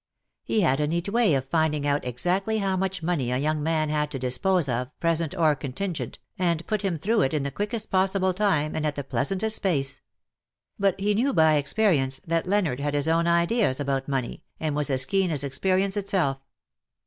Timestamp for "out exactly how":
1.85-2.75